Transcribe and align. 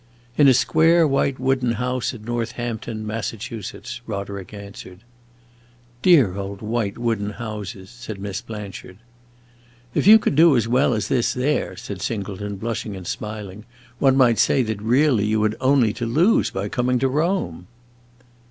"In 0.35 0.47
a 0.47 0.53
square 0.55 1.07
white 1.07 1.37
wooden 1.39 1.73
house 1.73 2.11
at 2.11 2.23
Northampton, 2.25 3.05
Massachusetts," 3.05 4.01
Roderick 4.07 4.51
answered. 4.51 5.01
"Dear 6.01 6.33
old 6.37 6.59
white 6.63 6.97
wooden 6.97 7.33
houses!" 7.33 7.91
said 7.91 8.19
Miss 8.19 8.41
Blanchard. 8.41 8.97
"If 9.93 10.07
you 10.07 10.17
could 10.17 10.33
do 10.33 10.57
as 10.57 10.67
well 10.67 10.95
as 10.95 11.07
this 11.07 11.35
there," 11.35 11.77
said 11.77 12.01
Singleton, 12.01 12.55
blushing 12.55 12.95
and 12.95 13.05
smiling, 13.05 13.63
"one 13.99 14.17
might 14.17 14.39
say 14.39 14.63
that 14.63 14.81
really 14.81 15.25
you 15.25 15.43
had 15.43 15.55
only 15.61 15.93
to 15.93 16.07
lose 16.07 16.49
by 16.49 16.67
coming 16.67 16.97
to 16.97 17.07
Rome." 17.07 17.67